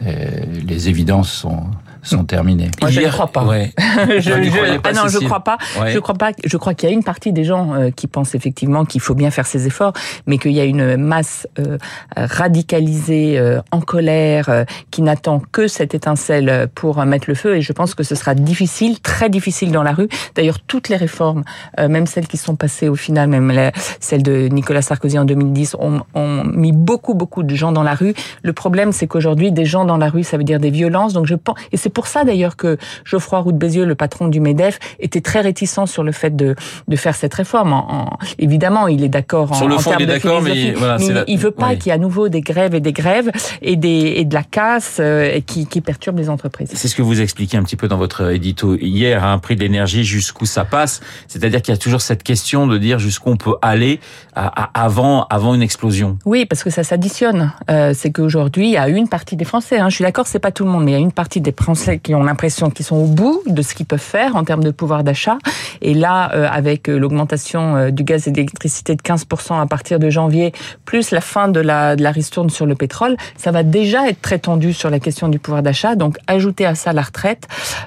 euh, 0.02 0.44
les 0.66 0.88
évidences 0.88 1.32
sont 1.32 1.64
sont 2.08 2.24
terminées. 2.24 2.70
Moi, 2.80 2.90
je 2.90 3.00
ne 3.00 3.08
crois 3.08 3.28
pas. 3.28 3.44
Ouais. 3.44 3.72
je, 4.08 4.20
je, 4.20 4.78
pas 4.78 4.90
ah 4.90 4.92
non, 4.92 5.08
je 5.08 5.18
crois 5.18 5.40
pas. 5.40 5.58
Ouais. 5.80 5.92
Je 5.92 5.98
crois 5.98 6.14
pas. 6.14 6.32
Je 6.44 6.56
crois 6.56 6.74
qu'il 6.74 6.88
y 6.88 6.92
a 6.92 6.94
une 6.94 7.04
partie 7.04 7.32
des 7.32 7.44
gens 7.44 7.74
euh, 7.74 7.90
qui 7.90 8.06
pensent 8.06 8.34
effectivement 8.34 8.84
qu'il 8.84 9.00
faut 9.00 9.14
bien 9.14 9.30
faire 9.30 9.46
ces 9.46 9.66
efforts, 9.66 9.92
mais 10.26 10.38
qu'il 10.38 10.52
y 10.52 10.60
a 10.60 10.64
une 10.64 10.96
masse 10.96 11.46
euh, 11.58 11.78
radicalisée, 12.16 13.38
euh, 13.38 13.60
en 13.70 13.80
colère, 13.80 14.48
euh, 14.48 14.64
qui 14.90 15.02
n'attend 15.02 15.40
que 15.52 15.68
cette 15.68 15.94
étincelle 15.94 16.68
pour 16.74 17.04
mettre 17.04 17.26
le 17.28 17.34
feu. 17.34 17.56
Et 17.56 17.60
je 17.60 17.72
pense 17.72 17.94
que 17.94 18.02
ce 18.02 18.14
sera 18.14 18.34
difficile, 18.34 19.00
très 19.00 19.28
difficile 19.28 19.72
dans 19.72 19.82
la 19.82 19.92
rue. 19.92 20.08
D'ailleurs, 20.34 20.60
toutes 20.60 20.88
les 20.88 20.96
réformes, 20.96 21.44
euh, 21.80 21.88
même 21.88 22.06
celles 22.06 22.26
qui 22.26 22.36
sont 22.36 22.56
passées 22.56 22.88
au 22.88 22.94
final, 22.94 23.28
même 23.28 23.50
la, 23.50 23.72
celle 24.00 24.22
de 24.22 24.48
Nicolas 24.48 24.82
Sarkozy 24.82 25.18
en 25.18 25.24
2010, 25.24 25.76
ont, 25.78 26.02
ont 26.14 26.44
mis 26.44 26.72
beaucoup, 26.72 27.14
beaucoup 27.14 27.42
de 27.42 27.54
gens 27.54 27.72
dans 27.72 27.82
la 27.82 27.94
rue. 27.94 28.14
Le 28.42 28.52
problème, 28.52 28.92
c'est 28.92 29.06
qu'aujourd'hui, 29.06 29.52
des 29.52 29.64
gens 29.64 29.84
dans 29.84 29.96
la 29.96 30.08
rue, 30.08 30.24
ça 30.24 30.36
veut 30.36 30.44
dire 30.44 30.60
des 30.60 30.70
violences. 30.70 31.12
Donc 31.12 31.26
je 31.26 31.34
pense, 31.34 31.56
et 31.72 31.76
c'est 31.76 31.90
pour 31.96 32.08
ça 32.08 32.24
d'ailleurs 32.24 32.56
que 32.56 32.76
Geoffroy 33.06 33.38
Roux 33.40 33.52
de 33.52 33.56
Bézieux, 33.56 33.86
le 33.86 33.94
patron 33.94 34.28
du 34.28 34.38
MEDEF, 34.38 34.78
était 35.00 35.22
très 35.22 35.40
réticent 35.40 35.86
sur 35.86 36.04
le 36.04 36.12
fait 36.12 36.36
de, 36.36 36.54
de 36.86 36.96
faire 36.96 37.14
cette 37.14 37.32
réforme. 37.32 37.72
En, 37.72 37.84
en, 37.90 38.18
évidemment, 38.38 38.86
il 38.86 39.02
est 39.02 39.08
d'accord 39.08 39.50
en, 39.52 39.56
en 39.56 39.58
termes 39.78 39.96
il 40.00 40.10
est 40.10 40.18
de 40.18 40.44
mais, 40.44 40.72
voilà, 40.72 40.98
mais 40.98 41.08
la... 41.08 41.24
il 41.26 41.38
veut 41.38 41.52
pas 41.52 41.70
oui. 41.70 41.78
qu'il 41.78 41.86
y 41.86 41.90
ait 41.90 41.94
à 41.94 41.98
nouveau 41.98 42.28
des 42.28 42.42
grèves 42.42 42.74
et 42.74 42.80
des 42.80 42.92
grèves 42.92 43.30
et, 43.62 43.76
des, 43.76 44.12
et 44.18 44.26
de 44.26 44.34
la 44.34 44.42
casse 44.42 44.98
euh, 45.00 45.40
qui, 45.40 45.66
qui 45.66 45.80
perturbe 45.80 46.18
les 46.18 46.28
entreprises. 46.28 46.68
C'est 46.74 46.88
ce 46.88 46.94
que 46.94 47.00
vous 47.00 47.22
expliquez 47.22 47.56
un 47.56 47.62
petit 47.62 47.76
peu 47.76 47.88
dans 47.88 47.96
votre 47.96 48.30
édito 48.30 48.76
hier, 48.76 49.24
un 49.24 49.32
hein, 49.32 49.38
prix 49.38 49.56
de 49.56 49.62
l'énergie, 49.62 50.04
jusqu'où 50.04 50.44
ça 50.44 50.66
passe. 50.66 51.00
C'est-à-dire 51.28 51.62
qu'il 51.62 51.72
y 51.72 51.78
a 51.78 51.80
toujours 51.80 52.02
cette 52.02 52.22
question 52.22 52.66
de 52.66 52.76
dire 52.76 52.98
jusqu'où 52.98 53.30
on 53.30 53.38
peut 53.38 53.56
aller 53.62 54.00
à, 54.34 54.64
à, 54.64 54.84
avant, 54.84 55.24
avant 55.30 55.54
une 55.54 55.62
explosion. 55.62 56.18
Oui, 56.26 56.44
parce 56.44 56.62
que 56.62 56.68
ça 56.68 56.84
s'additionne. 56.84 57.54
Euh, 57.70 57.92
c'est 57.94 58.12
qu'aujourd'hui, 58.12 58.66
il 58.66 58.72
y 58.72 58.76
a 58.76 58.86
une 58.90 59.08
partie 59.08 59.36
des 59.36 59.46
Français, 59.46 59.78
hein, 59.78 59.88
je 59.88 59.94
suis 59.94 60.04
d'accord, 60.04 60.26
c'est 60.26 60.40
pas 60.40 60.52
tout 60.52 60.64
le 60.66 60.70
monde, 60.70 60.84
mais 60.84 60.90
il 60.90 60.94
y 60.94 60.98
a 60.98 61.00
une 61.00 61.12
partie 61.12 61.40
des 61.40 61.54
Français 61.56 61.85
qui 61.94 62.14
ont 62.14 62.22
l'impression 62.22 62.70
qu'ils 62.70 62.84
sont 62.84 62.96
au 62.96 63.06
bout 63.06 63.42
de 63.46 63.62
ce 63.62 63.74
qu'ils 63.74 63.86
peuvent 63.86 63.98
faire 63.98 64.36
en 64.36 64.44
termes 64.44 64.64
de 64.64 64.70
pouvoir 64.70 65.04
d'achat. 65.04 65.38
Et 65.82 65.94
là, 65.94 66.32
euh, 66.34 66.48
avec 66.50 66.88
l'augmentation 66.88 67.76
euh, 67.76 67.90
du 67.90 68.04
gaz 68.04 68.26
et 68.26 68.30
de 68.30 68.36
l'électricité 68.36 68.94
de 68.94 69.02
15% 69.02 69.60
à 69.60 69.66
partir 69.66 69.98
de 69.98 70.10
janvier, 70.10 70.52
plus 70.84 71.10
la 71.10 71.20
fin 71.20 71.48
de 71.48 71.60
la, 71.60 71.96
de 71.96 72.02
la 72.02 72.10
ristourne 72.10 72.50
sur 72.50 72.66
le 72.66 72.74
pétrole, 72.74 73.16
ça 73.36 73.50
va 73.50 73.62
déjà 73.62 74.08
être 74.08 74.20
très 74.20 74.38
tendu 74.38 74.72
sur 74.72 74.90
la 74.90 74.98
question 74.98 75.28
du 75.28 75.38
pouvoir 75.38 75.62
d'achat. 75.62 75.94
Donc, 75.94 76.18
ajouter 76.26 76.66
à 76.66 76.74
ça 76.74 76.92
la 76.92 77.02
retraite. 77.02 77.46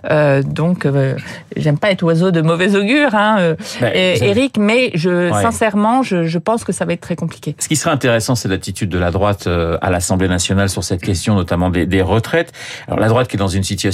Euh, 0.09 0.41
donc, 0.43 0.85
euh, 0.85 1.15
j'aime 1.55 1.77
pas 1.77 1.91
être 1.91 2.03
oiseau 2.03 2.31
de 2.31 2.41
mauvais 2.41 2.75
augure, 2.75 3.15
hein, 3.15 3.55
ben, 3.81 3.91
et, 3.93 4.23
Eric, 4.23 4.57
mais 4.57 4.91
je, 4.93 5.31
ouais. 5.31 5.41
sincèrement, 5.41 6.03
je, 6.03 6.23
je 6.23 6.37
pense 6.37 6.63
que 6.63 6.71
ça 6.71 6.85
va 6.85 6.93
être 6.93 7.01
très 7.01 7.15
compliqué. 7.15 7.55
Ce 7.59 7.67
qui 7.67 7.75
serait 7.75 7.91
intéressant, 7.91 8.35
c'est 8.35 8.47
l'attitude 8.47 8.89
de 8.89 8.99
la 8.99 9.11
droite 9.11 9.47
à 9.47 9.89
l'Assemblée 9.89 10.27
nationale 10.27 10.69
sur 10.69 10.83
cette 10.83 11.01
question, 11.01 11.35
notamment 11.35 11.69
des, 11.69 11.85
des 11.85 12.01
retraites. 12.01 12.53
Alors, 12.87 12.99
la 12.99 13.07
droite 13.07 13.27
qui 13.27 13.35
est 13.35 13.39
dans 13.39 13.47
une 13.47 13.63
situation 13.63 13.88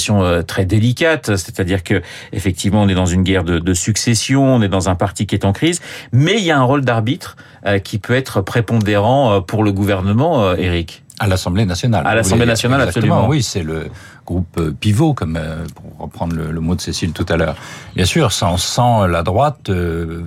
très 0.47 0.65
délicate, 0.65 1.35
c'est-à-dire 1.35 1.83
que 1.83 2.01
effectivement 2.31 2.81
on 2.81 2.87
est 2.87 2.95
dans 2.95 3.05
une 3.05 3.23
guerre 3.23 3.43
de, 3.43 3.59
de, 3.59 3.73
succession, 3.73 4.55
on 4.55 4.61
est 4.61 4.67
dans 4.67 4.89
un 4.89 4.95
parti 4.95 5.25
qui 5.25 5.35
est 5.35 5.45
en 5.45 5.53
crise, 5.53 5.81
mais 6.11 6.35
il 6.37 6.43
y 6.43 6.51
a 6.51 6.57
un 6.57 6.63
rôle 6.63 6.83
d'arbitre 6.83 7.35
euh, 7.65 7.79
qui 7.79 7.97
peut 7.97 8.13
être 8.13 8.41
prépondérant 8.41 9.41
pour 9.41 9.63
le 9.63 9.71
gouvernement, 9.71 10.43
euh, 10.43 10.55
Eric. 10.57 11.03
À 11.19 11.27
l'Assemblée 11.27 11.65
nationale. 11.65 12.05
À 12.05 12.13
l'Assemblée 12.13 12.45
nationale, 12.45 12.81
absolument. 12.81 13.27
Oui, 13.27 13.41
c'est 13.41 13.63
le 13.63 13.89
groupe 14.25 14.71
pivot, 14.79 15.13
comme 15.13 15.39
pour 15.75 16.05
reprendre 16.05 16.35
le, 16.35 16.59
mot 16.59 16.75
de 16.75 16.81
Cécile 16.81 17.11
tout 17.11 17.25
à 17.29 17.37
l'heure. 17.37 17.55
Bien 17.95 18.05
sûr, 18.05 18.31
sans, 18.31 18.57
sans 18.57 19.05
la 19.05 19.23
droite, 19.23 19.69
le, 19.69 20.25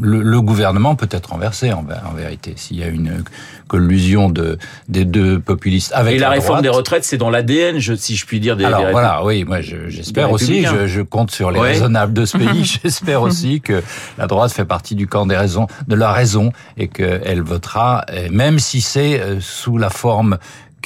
le, 0.00 0.40
gouvernement 0.40 0.94
peut 0.94 1.08
être 1.10 1.30
renversé 1.30 1.72
en, 1.72 1.80
en 1.80 2.12
vérité. 2.14 2.54
S'il 2.56 2.78
y 2.78 2.82
a 2.82 2.88
une 2.88 3.24
collusion 3.72 4.28
de, 4.28 4.58
des 4.88 5.06
deux 5.06 5.40
populistes 5.40 5.92
avec 5.94 6.16
Et 6.16 6.18
la, 6.18 6.28
réforme 6.28 6.60
des 6.60 6.68
retraites, 6.68 7.04
c'est 7.04 7.16
dans 7.16 7.30
l'ADN, 7.30 7.80
si 7.80 8.16
je 8.16 8.26
puis 8.26 8.38
dire. 8.38 8.56
Des, 8.56 8.66
Alors 8.66 8.90
voilà, 8.90 9.24
oui, 9.24 9.44
moi 9.44 9.62
j'espère 9.62 10.30
aussi, 10.30 10.64
je, 10.66 10.86
je, 10.86 11.00
compte 11.00 11.30
sur 11.30 11.50
les 11.50 11.58
raisonnables 11.58 12.12
de 12.12 12.26
ce 12.26 12.36
pays, 12.36 12.64
j'espère 12.82 13.22
aussi 13.22 13.62
que 13.62 13.82
la 14.18 14.26
droite 14.26 14.52
fait 14.52 14.66
partie 14.66 14.94
du 14.94 15.06
camp 15.06 15.24
des 15.24 15.38
raisons, 15.38 15.68
de 15.88 15.94
la 15.94 16.12
raison, 16.12 16.52
et 16.76 16.88
qu'elle 16.88 17.40
votera, 17.40 18.04
même 18.30 18.58
si 18.58 18.82
c'est 18.82 19.20
euh, 19.20 19.40
sous 19.40 19.78
la 19.78 19.88
forme 19.88 20.36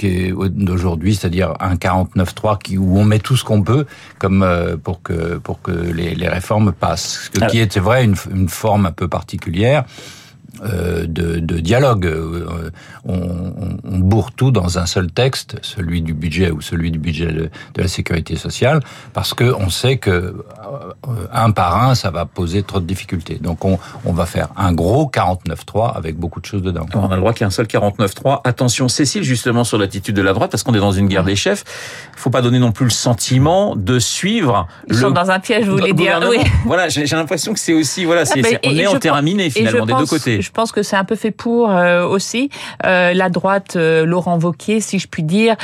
d'aujourd'hui, 0.05 1.15
c'est-à-dire 1.15 1.55
un 1.61 1.75
49-3 1.75 2.59
qui, 2.59 2.79
où 2.79 2.99
on 2.99 3.05
met 3.05 3.19
tout 3.19 3.37
ce 3.37 3.45
qu'on 3.45 3.63
peut 3.63 3.87
comme 4.19 4.43
euh, 4.43 4.77
pour 4.77 5.03
que 5.03 5.39
pour 5.39 5.63
que 5.63 5.71
les, 5.71 6.15
les 6.15 6.29
réformes 6.29 6.73
passent. 6.73 7.31
Ce 7.35 7.47
qui 7.47 7.59
est 7.59 7.79
vrai 7.79 8.05
une, 8.05 8.17
une 8.33 8.49
forme 8.49 8.87
un 8.87 8.93
peu 8.93 9.09
particulière. 9.09 9.85
Euh, 10.65 11.07
de, 11.07 11.39
de, 11.39 11.59
dialogue. 11.59 12.07
Euh, 12.07 12.71
on, 13.05 13.79
on, 13.85 13.99
bourre 13.99 14.33
tout 14.33 14.51
dans 14.51 14.79
un 14.79 14.87
seul 14.87 15.11
texte, 15.11 15.57
celui 15.63 16.01
du 16.01 16.15
budget 16.15 16.51
ou 16.51 16.61
celui 16.61 16.91
du 16.91 16.99
budget 16.99 17.27
de, 17.27 17.51
la 17.77 17.89
sécurité 17.89 18.37
sociale, 18.37 18.81
parce 19.13 19.35
que 19.35 19.55
on 19.59 19.69
sait 19.69 19.99
que 19.99 20.11
euh, 20.11 20.35
un 21.33 21.51
par 21.51 21.83
un, 21.83 21.95
ça 21.95 22.11
va 22.11 22.25
poser 22.25 22.63
trop 22.63 22.81
de 22.81 22.87
difficultés. 22.87 23.39
Donc 23.41 23.65
on, 23.65 23.79
on 24.05 24.13
va 24.13 24.25
faire 24.25 24.49
un 24.57 24.73
gros 24.73 25.11
49-3 25.13 25.95
avec 25.95 26.17
beaucoup 26.17 26.41
de 26.41 26.47
choses 26.47 26.63
dedans. 26.63 26.87
On 26.95 27.11
a 27.11 27.15
le 27.15 27.21
droit 27.21 27.33
qu'il 27.33 27.43
y 27.43 27.45
ait 27.45 27.49
un 27.49 27.51
seul 27.51 27.67
49-3. 27.67 28.41
Attention, 28.45 28.89
Cécile, 28.89 29.25
justement 29.25 29.65
sur 29.65 29.79
l'attitude 29.79 30.17
de 30.17 30.23
la 30.23 30.33
droite, 30.33 30.51
parce 30.51 30.63
qu'on 30.63 30.75
est 30.75 30.79
dans 30.79 30.93
une 30.93 31.09
guerre 31.09 31.25
des 31.25 31.37
chefs. 31.37 31.65
Il 32.15 32.21
faut 32.21 32.31
pas 32.31 32.43
donner 32.43 32.59
non 32.59 32.73
plus 32.73 32.85
le 32.85 32.91
sentiment 32.91 33.77
de 33.77 33.99
suivre. 33.99 34.67
Ils 34.89 34.97
sont 34.97 35.11
dans 35.11 35.31
un 35.31 35.41
piège, 35.41 35.67
vous 35.67 35.77
voulez 35.77 35.93
dire. 35.93 36.21
Oui. 36.29 36.39
Voilà, 36.65 36.89
j'ai 36.89 37.05
l'impression 37.05 37.53
que 37.53 37.61
c'est 37.61 37.75
aussi 37.75 38.05
voilà, 38.05 38.25
c'est 38.25 38.43
ah, 38.45 38.59
on 38.65 38.77
est 38.77 38.87
en 38.87 38.99
terrain 38.99 39.23
miné 39.23 39.51
finalement 39.51 39.87
des 39.87 39.95
deux 39.95 40.07
côtés 40.07 40.41
je 40.47 40.53
pense 40.53 40.71
que 40.71 40.83
c'est 40.83 40.97
un 40.97 41.05
peu 41.05 41.17
fait 41.17 41.33
pour 41.33 41.71
euh, 41.71 42.07
aussi. 42.07 42.51
Euh, 42.87 43.13
la 43.13 43.29
droite, 43.29 43.75
euh, 43.75 44.07
Laurent 44.07 44.39
Vauquier, 44.39 44.81
si 44.81 45.01
je 45.01 45.09
puis 45.09 45.25
dire, 45.25 45.57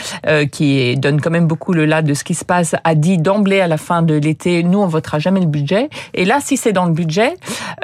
qui 0.50 0.96
donne 0.96 1.20
quand 1.20 1.30
même 1.30 1.46
beaucoup 1.46 1.72
le 1.72 1.84
là 1.84 2.02
de 2.02 2.14
ce 2.14 2.24
qui 2.24 2.34
se 2.34 2.44
passe, 2.44 2.74
a 2.82 2.94
dit 2.94 3.18
d'emblée 3.18 3.60
à 3.60 3.68
la 3.68 3.76
fin 3.76 4.02
de 4.02 4.14
l'été, 4.14 4.62
nous 4.62 4.80
on 4.80 4.86
votera 4.86 5.18
jamais 5.18 5.40
le 5.40 5.46
budget. 5.46 5.88
Et 6.14 6.24
là, 6.24 6.38
si 6.40 6.56
c'est 6.56 6.72
dans 6.72 6.86
le 6.86 6.92
budget, 6.92 7.34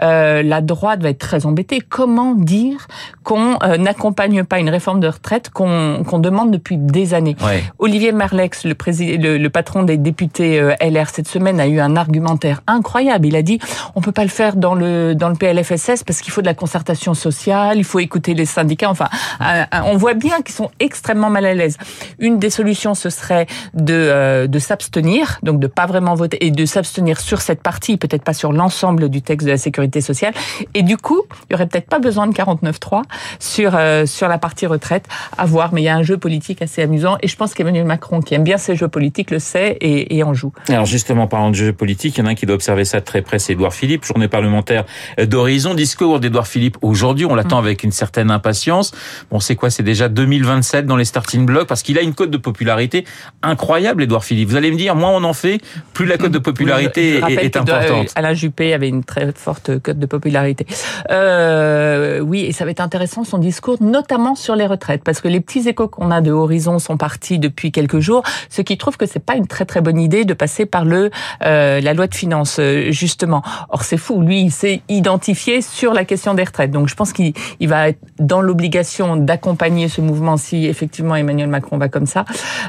la 0.00 0.60
droite 0.60 1.02
va 1.02 1.10
être 1.10 1.18
très 1.18 1.46
embêtée. 1.46 1.80
Comment 1.80 2.34
dire 2.34 2.88
qu'on 3.22 3.58
n'accompagne 3.78 4.44
pas 4.44 4.58
une 4.58 4.70
réforme 4.70 5.00
de 5.00 5.08
retraite 5.08 5.50
qu'on 5.50 6.18
demande 6.18 6.50
depuis 6.50 6.76
des 6.78 7.14
années? 7.14 7.36
Olivier 7.78 8.12
Merlex, 8.12 8.64
le, 8.64 8.74
le, 8.86 9.38
le, 9.38 9.50
patron 9.50 9.82
des 9.82 9.98
députés 9.98 10.60
LR 10.80 11.10
cette 11.10 11.28
semaine, 11.28 11.60
a 11.60 11.66
eu 11.66 11.80
un 11.80 11.96
argumentaire 11.96 12.62
incroyable. 12.66 13.26
Il 13.26 13.36
a 13.36 13.42
dit 13.42 13.58
on 13.94 14.00
peut 14.00 14.12
pas 14.12 14.24
le 14.24 14.30
faire 14.30 14.56
dans 14.56 14.74
le 14.74 15.14
dans 15.14 15.28
le 15.28 15.34
PLFSS 15.34 16.02
parce 16.04 16.20
qu'il 16.20 16.32
faut 16.32 16.40
de 16.40 16.46
la 16.46 16.54
concertation 16.54 16.87
sociale, 16.94 17.78
il 17.78 17.84
faut 17.84 17.98
écouter 17.98 18.34
les 18.34 18.46
syndicats. 18.46 18.90
Enfin, 18.90 19.08
euh, 19.40 19.64
on 19.84 19.96
voit 19.96 20.14
bien 20.14 20.42
qu'ils 20.42 20.54
sont 20.54 20.70
extrêmement 20.80 21.30
mal 21.30 21.44
à 21.44 21.54
l'aise. 21.54 21.76
Une 22.18 22.38
des 22.38 22.50
solutions, 22.50 22.94
ce 22.94 23.10
serait 23.10 23.46
de, 23.74 23.94
euh, 23.94 24.46
de 24.46 24.58
s'abstenir, 24.58 25.38
donc 25.42 25.60
de 25.60 25.66
pas 25.66 25.86
vraiment 25.86 26.14
voter 26.14 26.44
et 26.44 26.50
de 26.50 26.64
s'abstenir 26.64 27.20
sur 27.20 27.40
cette 27.40 27.62
partie, 27.62 27.96
peut-être 27.96 28.24
pas 28.24 28.32
sur 28.32 28.52
l'ensemble 28.52 29.08
du 29.08 29.22
texte 29.22 29.46
de 29.46 29.52
la 29.52 29.58
sécurité 29.58 30.00
sociale. 30.00 30.34
Et 30.74 30.82
du 30.82 30.96
coup, 30.96 31.22
il 31.48 31.52
y 31.52 31.54
aurait 31.54 31.66
peut-être 31.66 31.88
pas 31.88 31.98
besoin 31.98 32.26
de 32.26 32.32
49.3 32.32 33.02
sur 33.38 33.74
euh, 33.74 34.06
sur 34.06 34.28
la 34.28 34.38
partie 34.38 34.66
retraite 34.66 35.06
à 35.36 35.46
voir. 35.46 35.72
Mais 35.72 35.82
il 35.82 35.84
y 35.84 35.88
a 35.88 35.96
un 35.96 36.02
jeu 36.02 36.18
politique 36.18 36.62
assez 36.62 36.82
amusant 36.82 37.16
et 37.22 37.28
je 37.28 37.36
pense 37.36 37.54
qu'Emmanuel 37.54 37.84
Macron, 37.84 38.20
qui 38.20 38.34
aime 38.34 38.44
bien 38.44 38.58
ces 38.58 38.76
jeux 38.76 38.88
politiques, 38.88 39.30
le 39.30 39.38
sait 39.38 39.76
et, 39.80 40.16
et 40.16 40.22
en 40.22 40.34
joue. 40.34 40.52
Alors 40.68 40.86
justement, 40.86 41.26
parlant 41.26 41.50
de 41.50 41.54
jeux 41.54 41.72
politiques, 41.72 42.16
il 42.16 42.20
y 42.20 42.24
en 42.24 42.26
a 42.26 42.30
un 42.30 42.34
qui 42.34 42.46
doit 42.46 42.54
observer 42.54 42.84
ça 42.84 43.00
de 43.00 43.04
très 43.04 43.22
près, 43.22 43.38
c'est 43.38 43.52
Édouard 43.52 43.74
Philippe, 43.74 44.04
journée 44.04 44.28
parlementaire 44.28 44.84
d'Horizon, 45.18 45.74
discours 45.74 46.20
d'Édouard 46.20 46.46
Philippe 46.46 46.77
aujourd'hui. 46.82 47.26
On 47.26 47.34
l'attend 47.34 47.60
mm. 47.60 47.64
avec 47.64 47.82
une 47.82 47.92
certaine 47.92 48.30
impatience. 48.30 48.92
Bon, 49.30 49.40
c'est 49.40 49.56
quoi? 49.56 49.70
C'est 49.70 49.82
déjà 49.82 50.08
2027 50.08 50.86
dans 50.86 50.96
les 50.96 51.04
starting 51.04 51.46
blocks 51.46 51.66
parce 51.66 51.82
qu'il 51.82 51.98
a 51.98 52.02
une 52.02 52.14
cote 52.14 52.30
de 52.30 52.36
popularité 52.36 53.04
incroyable, 53.42 54.02
Édouard 54.02 54.24
Philippe. 54.24 54.48
Vous 54.48 54.56
allez 54.56 54.70
me 54.70 54.76
dire, 54.76 54.94
moins 54.94 55.10
on 55.10 55.24
en 55.24 55.32
fait, 55.32 55.60
plus 55.92 56.06
la 56.06 56.18
cote 56.18 56.32
de 56.32 56.38
popularité 56.38 57.20
est, 57.28 57.56
importante. 57.56 58.12
Alain 58.14 58.34
Juppé 58.34 58.74
avait 58.74 58.88
une 58.88 59.04
très 59.04 59.32
forte 59.32 59.78
cote 59.80 59.98
de 59.98 60.06
popularité. 60.06 60.66
Euh, 61.10 62.20
oui, 62.20 62.40
et 62.40 62.52
ça 62.52 62.64
va 62.64 62.70
être 62.70 62.80
intéressant 62.80 63.24
son 63.24 63.38
discours, 63.38 63.76
notamment 63.80 64.34
sur 64.34 64.56
les 64.56 64.66
retraites, 64.66 65.02
parce 65.04 65.20
que 65.20 65.28
les 65.28 65.40
petits 65.40 65.68
échos 65.68 65.88
qu'on 65.88 66.10
a 66.10 66.20
de 66.20 66.30
Horizon 66.30 66.78
sont 66.78 66.96
partis 66.96 67.38
depuis 67.38 67.72
quelques 67.72 68.00
jours, 68.00 68.22
ce 68.50 68.62
qui 68.62 68.76
trouve 68.78 68.96
que 68.96 69.06
c'est 69.06 69.24
pas 69.24 69.34
une 69.34 69.46
très 69.46 69.64
très 69.64 69.80
bonne 69.80 69.98
idée 69.98 70.24
de 70.24 70.34
passer 70.34 70.66
par 70.66 70.84
le 70.84 71.10
euh, 71.44 71.80
la 71.80 71.94
loi 71.94 72.06
de 72.06 72.14
finances 72.14 72.58
euh, 72.58 72.90
justement. 72.90 73.42
Or 73.70 73.82
c'est 73.82 73.96
fou, 73.96 74.20
lui 74.22 74.40
il 74.42 74.50
s'est 74.50 74.82
identifié 74.88 75.62
sur 75.62 75.92
la 75.92 76.04
question 76.04 76.34
des 76.34 76.44
retraites. 76.44 76.57
Donc 76.66 76.88
je 76.88 76.94
pense 76.94 77.12
qu'il 77.12 77.34
va 77.62 77.90
être 77.90 78.00
dans 78.18 78.40
l'obligation 78.40 79.16
d'accompagner 79.16 79.88
ce 79.88 80.00
mouvement 80.00 80.36
si 80.36 80.66
effectivement 80.66 81.14
Emmanuel 81.14 81.48
Macron 81.48 81.78
va 81.78 81.88
comme 81.88 82.06
ça, 82.06 82.24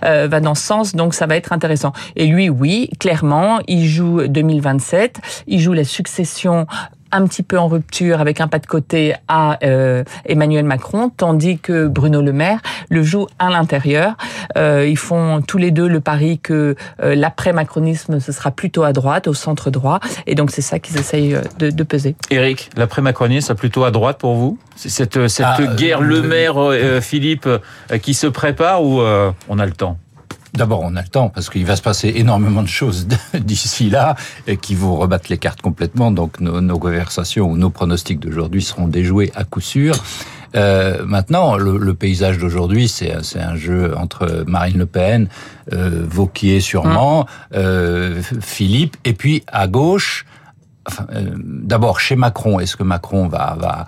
euh, 0.05 0.27
va 0.27 0.39
dans 0.39 0.55
ce 0.55 0.63
sens. 0.63 0.95
Donc 0.95 1.13
ça 1.13 1.25
va 1.25 1.35
être 1.35 1.51
intéressant. 1.51 1.93
Et 2.15 2.27
lui, 2.27 2.49
oui, 2.49 2.89
clairement, 2.99 3.59
il 3.67 3.87
joue 3.87 4.27
2027, 4.27 5.43
il 5.47 5.59
joue 5.59 5.73
la 5.73 5.83
succession 5.83 6.67
un 7.11 7.25
petit 7.25 7.43
peu 7.43 7.57
en 7.57 7.67
rupture 7.67 8.21
avec 8.21 8.41
un 8.41 8.47
pas 8.47 8.59
de 8.59 8.65
côté 8.65 9.15
à 9.27 9.57
euh, 9.63 10.03
Emmanuel 10.25 10.65
Macron, 10.65 11.11
tandis 11.15 11.59
que 11.59 11.87
Bruno 11.87 12.21
Le 12.21 12.33
Maire 12.33 12.59
le 12.89 13.03
joue 13.03 13.27
à 13.39 13.49
l'intérieur. 13.49 14.15
Euh, 14.57 14.87
ils 14.87 14.97
font 14.97 15.41
tous 15.41 15.57
les 15.57 15.71
deux 15.71 15.87
le 15.87 15.99
pari 15.99 16.39
que 16.39 16.75
euh, 17.01 17.15
l'après-macronisme, 17.15 18.19
ce 18.19 18.31
sera 18.31 18.51
plutôt 18.51 18.83
à 18.83 18.93
droite, 18.93 19.27
au 19.27 19.33
centre 19.33 19.71
droit, 19.71 19.99
et 20.27 20.35
donc 20.35 20.51
c'est 20.51 20.61
ça 20.61 20.79
qu'ils 20.79 20.97
essayent 20.97 21.37
de, 21.57 21.69
de, 21.69 21.83
peser. 21.83 22.15
Éric, 22.29 22.69
l'après-macronisme, 22.75 23.47
c'est 23.47 23.55
plutôt 23.55 23.83
à 23.83 23.91
droite 23.91 24.17
pour 24.17 24.35
vous? 24.35 24.57
C'est 24.75 24.89
cette, 24.89 25.27
cette 25.27 25.45
ah, 25.47 25.75
guerre 25.75 26.01
Le 26.01 26.21
Maire-Philippe 26.21 27.49
qui 28.01 28.13
se 28.13 28.27
prépare 28.27 28.83
ou 28.83 29.01
on 29.01 29.59
a 29.59 29.65
le 29.65 29.71
temps? 29.71 29.97
D'abord, 30.53 30.81
on 30.83 30.95
a 30.95 31.01
le 31.01 31.07
temps 31.07 31.29
parce 31.29 31.49
qu'il 31.49 31.65
va 31.65 31.75
se 31.75 31.81
passer 31.81 32.11
énormément 32.15 32.63
de 32.63 32.67
choses 32.67 33.07
d'ici 33.33 33.89
là 33.89 34.15
et 34.47 34.57
qui 34.57 34.75
vont 34.75 34.95
rebattre 34.97 35.27
les 35.29 35.37
cartes 35.37 35.61
complètement. 35.61 36.11
Donc, 36.11 36.39
nos, 36.39 36.61
nos 36.61 36.79
conversations 36.79 37.49
ou 37.49 37.57
nos 37.57 37.69
pronostics 37.69 38.19
d'aujourd'hui 38.19 38.63
seront 38.63 38.87
déjoués 38.87 39.31
à 39.35 39.43
coup 39.43 39.61
sûr. 39.61 39.95
Euh, 40.55 41.05
maintenant, 41.05 41.57
le, 41.57 41.77
le 41.77 41.93
paysage 41.93 42.37
d'aujourd'hui, 42.37 42.87
c'est 42.87 43.13
un 43.39 43.55
jeu 43.55 43.95
entre 43.95 44.43
Marine 44.47 44.79
Le 44.79 44.85
Pen, 44.85 45.27
euh, 45.73 46.05
Vauquier 46.07 46.59
sûrement, 46.59 47.21
mmh. 47.21 47.25
euh, 47.55 48.21
Philippe, 48.41 48.97
et 49.05 49.13
puis 49.13 49.43
à 49.47 49.67
gauche, 49.67 50.25
enfin, 50.87 51.05
euh, 51.13 51.31
d'abord 51.37 51.99
chez 51.99 52.15
Macron, 52.15 52.59
est-ce 52.59 52.75
que 52.75 52.83
Macron 52.83 53.27
va, 53.27 53.55
va 53.59 53.85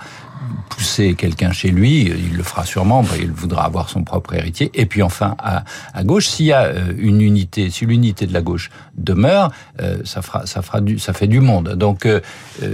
pousser 0.70 1.15
quelqu'un 1.15 1.51
chez 1.51 1.70
lui, 1.70 2.01
il 2.03 2.38
le 2.38 2.43
fera 2.43 2.65
sûrement, 2.65 3.03
il 3.20 3.31
voudra 3.31 3.65
avoir 3.65 3.89
son 3.89 4.03
propre 4.03 4.34
héritier. 4.34 4.72
Et 4.74 4.86
puis 4.86 5.03
enfin, 5.03 5.36
à, 5.39 5.63
à 5.93 6.03
gauche, 6.03 6.27
s'il 6.27 6.48
y 6.48 6.53
a 6.53 6.63
euh, 6.63 6.93
une 6.98 7.22
unité, 7.22 7.70
si 7.70 7.86
l'unité 7.86 8.25
de 8.25 8.34
la 8.34 8.41
gauche 8.41 8.70
demeure, 8.96 9.51
euh, 9.81 9.98
ça 10.03 10.22
fera, 10.22 10.46
ça 10.46 10.62
fera 10.62 10.81
du, 10.81 11.00
ça 11.00 11.13
fait 11.13 11.27
du 11.27 11.39
monde. 11.39 11.75
Donc, 11.75 12.05
euh, 12.05 12.20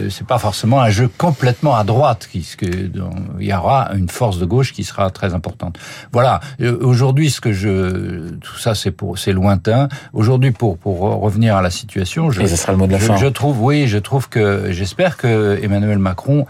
c'est 0.09 0.27
pas 0.27 0.37
forcément 0.37 0.81
un 0.81 0.89
jeu 0.89 1.09
complètement 1.17 1.75
à 1.75 1.83
droite, 1.83 2.29
il 2.33 2.91
y 3.39 3.53
aura 3.53 3.89
une 3.95 4.09
force 4.09 4.39
de 4.39 4.45
gauche 4.45 4.73
qui 4.73 4.83
sera 4.83 5.09
très 5.09 5.33
importante. 5.33 5.77
Voilà. 6.11 6.39
Aujourd'hui, 6.81 7.29
ce 7.29 7.41
que 7.41 7.51
je, 7.51 8.29
tout 8.37 8.57
ça, 8.57 8.75
c'est 8.75 8.91
pour, 8.91 9.17
c'est 9.17 9.33
lointain. 9.33 9.87
Aujourd'hui, 10.13 10.51
pour 10.51 10.77
pour 10.77 10.99
revenir 10.99 11.55
à 11.55 11.61
la 11.61 11.69
situation, 11.69 12.31
je, 12.31 12.45
sera 12.45 12.71
le 12.71 12.77
mot 12.77 12.87
de 12.87 12.93
la 12.93 12.97
je, 12.99 13.05
fin. 13.05 13.17
je 13.17 13.27
trouve, 13.27 13.61
oui, 13.61 13.87
je 13.87 13.97
trouve 13.97 14.29
que, 14.29 14.71
j'espère 14.71 15.17
que 15.17 15.59
Emmanuel 15.61 15.99
Macron 15.99 16.37
euh, 16.37 16.43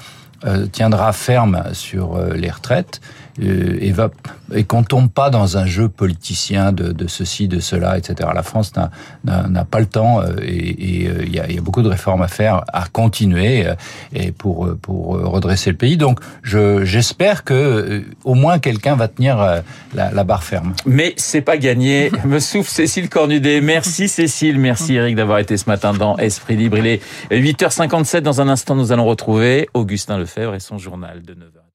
tiendra 0.72 1.13
ferme 1.13 1.63
sur 1.74 2.15
euh, 2.15 2.34
les 2.34 2.50
retraites. 2.50 3.01
euh, 3.01 3.26
et, 3.41 3.91
va, 3.91 4.10
et 4.53 4.63
qu'on 4.63 4.84
tombe 4.84 5.10
pas 5.10 5.29
dans 5.29 5.58
un 5.58 5.65
jeu 5.65 5.89
politicien 5.89 6.72
de, 6.72 6.91
de 6.91 7.08
ceci, 7.08 7.48
de 7.48 7.60
cela, 7.60 7.98
etc. 7.98 8.29
La 8.34 8.44
France 8.44 8.74
n'a 9.24 9.65
pas 9.65 9.79
le 9.79 9.86
temps 9.86 10.22
euh, 10.22 10.36
et 10.41 11.06
il 11.25 11.34
y, 11.34 11.39
a, 11.39 11.50
y, 11.50 11.58
a, 11.58 11.62
beaucoup 11.62 11.82
de 11.82 11.89
réformes 11.89 12.22
à 12.22 12.27
faire, 12.27 12.63
à 12.74 12.86
continuer 12.88 13.67
et 14.13 14.32
pour 14.32 14.75
pour 14.82 15.20
redresser 15.20 15.70
le 15.70 15.77
pays. 15.77 15.98
Donc, 15.98 16.20
j'espère 16.44 17.44
que 17.44 18.03
au 18.24 18.34
moins 18.34 18.60
quelqu'un 18.60 18.96
va 18.96 19.08
tenir 19.08 19.38
la, 19.94 20.12
la, 20.12 20.24
barre 20.24 20.44
ferme. 20.44 20.74
Mais 20.86 21.13
c'est 21.17 21.41
pas 21.41 21.58
gagné. 21.58 22.12
Me 22.25 22.39
souffle 22.39 22.70
Cécile 22.70 23.10
Cornudet. 23.10 23.62
Merci 23.62 24.08
Cécile, 24.08 24.60
merci 24.60 24.96
Eric 24.96 25.15
d'avoir 25.15 25.39
été 25.39 25.58
ce 25.58 25.70
matin 25.70 25.94
dans 25.94 26.17
Esprit 26.17 26.56
Libre. 26.56 26.77
Il 26.77 26.88
est 26.88 27.01
8h57. 27.32 28.22
Dans 28.22 28.41
un 28.41 28.50
instant, 28.50 28.75
nous 28.75 28.91
allons 28.91 29.06
retrouver 29.06 29.70
Augustin 29.74 30.17
Lefebvre 30.17 30.56
et 30.56 30.60
son 30.60 30.77
journal 30.77 31.22
de 31.22 31.34
9h. 31.34 31.66